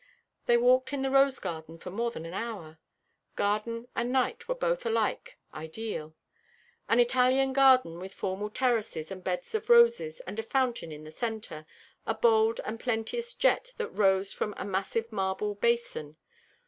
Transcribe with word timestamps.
They 0.47 0.57
walked 0.57 0.93
in 0.93 1.03
the 1.03 1.11
rose 1.11 1.37
garden 1.37 1.77
for 1.77 1.91
more 1.91 2.09
than 2.09 2.25
an 2.25 2.33
hour. 2.33 2.79
Garden 3.35 3.87
and 3.95 4.11
night 4.11 4.47
were 4.47 4.55
both 4.55 4.83
alike 4.83 5.37
ideal. 5.53 6.15
An 6.89 6.99
Italian 6.99 7.53
garden, 7.53 7.99
with 7.99 8.11
formal 8.15 8.49
terraces, 8.49 9.11
and 9.11 9.23
beds 9.23 9.53
of 9.53 9.69
roses, 9.69 10.19
and 10.21 10.39
a 10.39 10.41
fountain 10.41 10.91
in 10.91 11.03
the 11.03 11.11
centre, 11.11 11.67
a 12.07 12.15
bold 12.15 12.59
and 12.65 12.79
plenteous 12.79 13.35
jet 13.35 13.73
that 13.77 13.89
rose 13.89 14.33
from 14.33 14.55
a 14.57 14.65
massive 14.65 15.11
marble 15.11 15.53
basin. 15.53 16.17